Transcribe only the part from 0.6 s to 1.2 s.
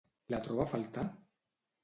a faltar?